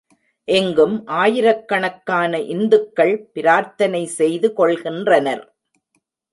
இங்கும் 0.47 0.95
ஆயிரக்கணக்கான 1.15 2.39
இந்துக்கள் 2.53 3.13
பிரார்த்தனை 3.33 4.03
செய்து 4.19 4.49
கொள்கின்றனர். 4.57 5.43